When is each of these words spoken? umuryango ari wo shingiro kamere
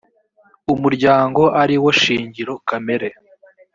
umuryango 0.73 1.41
ari 1.61 1.75
wo 1.83 1.91
shingiro 2.01 2.53
kamere 2.67 3.09